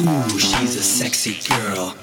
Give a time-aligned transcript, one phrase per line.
[0.00, 1.96] Ooh, she's a sexy girl.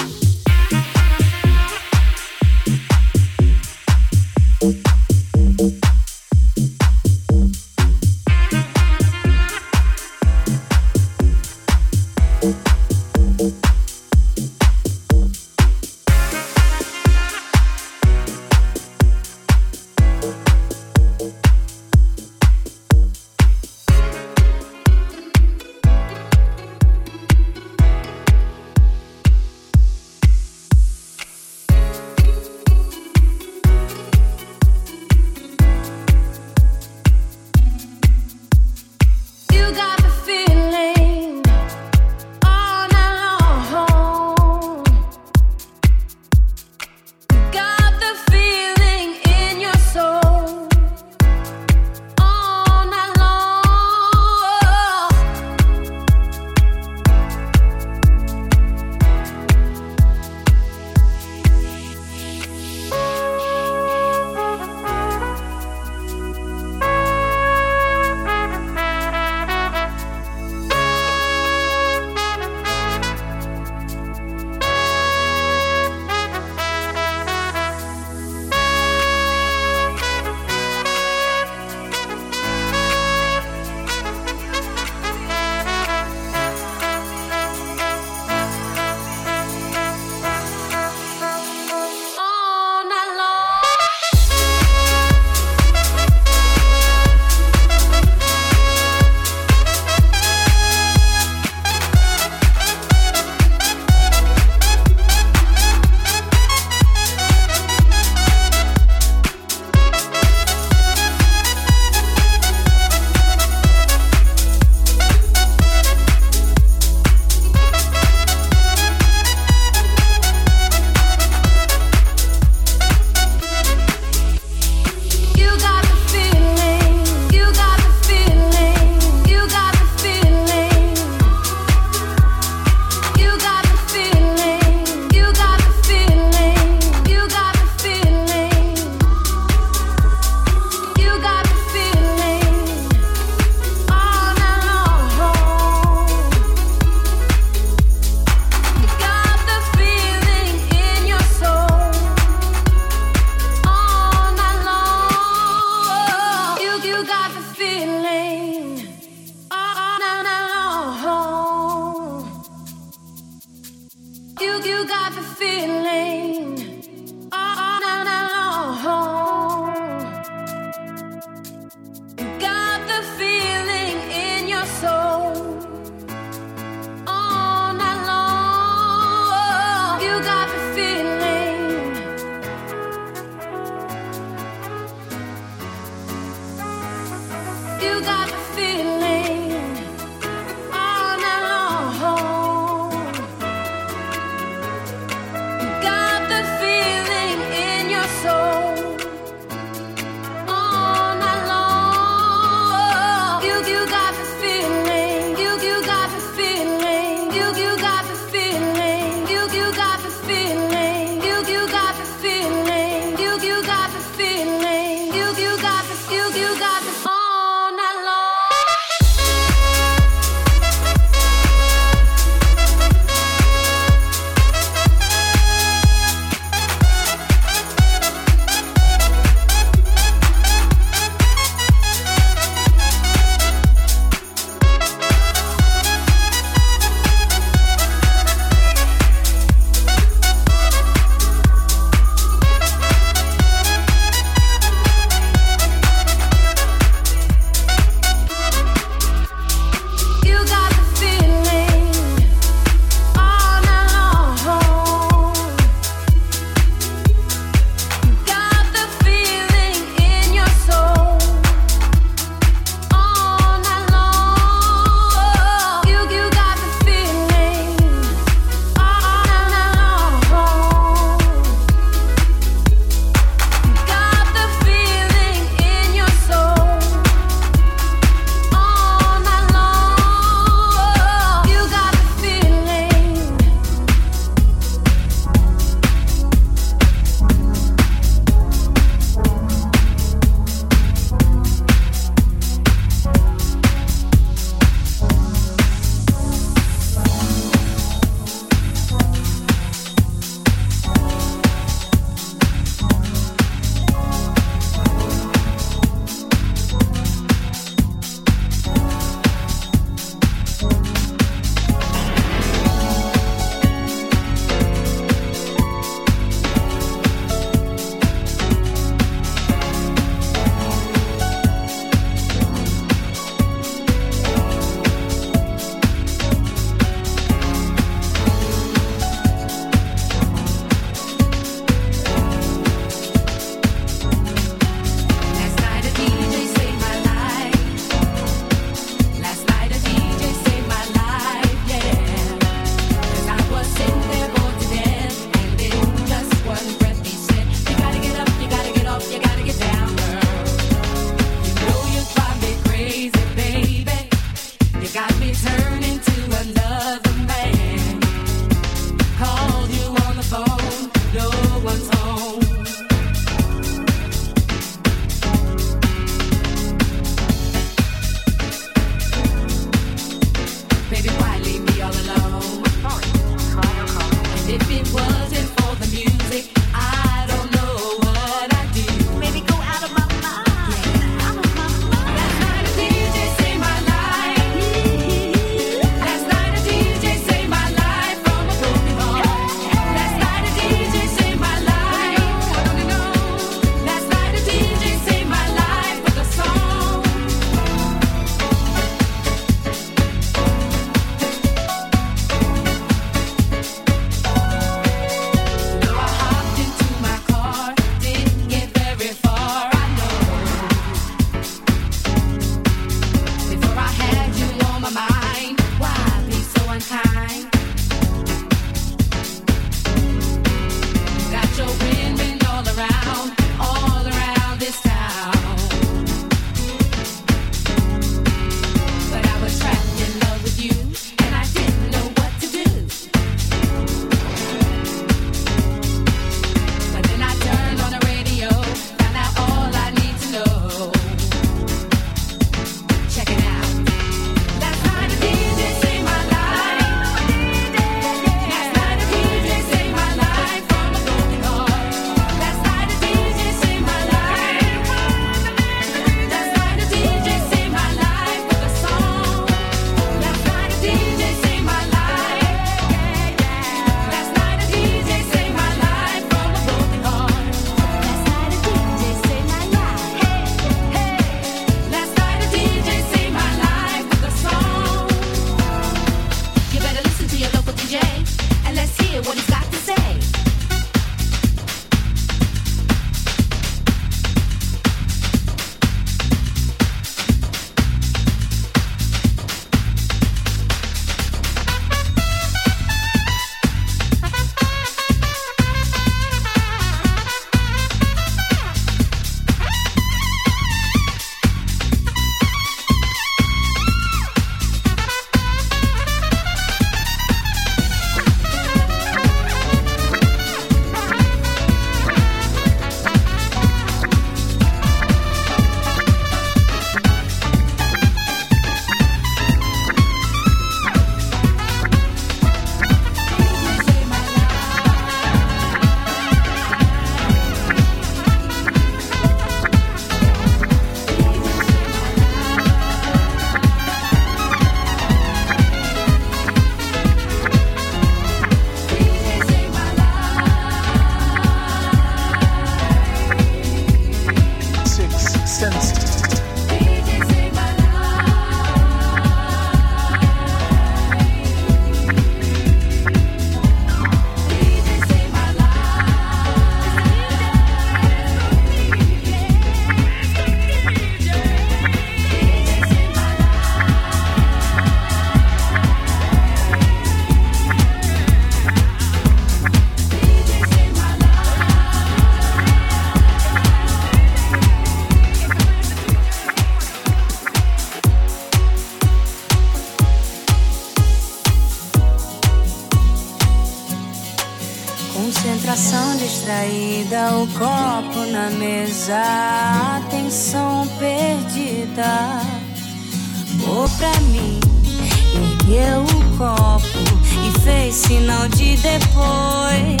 [598.40, 600.00] fez sinal de depois.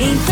[0.00, 0.31] Então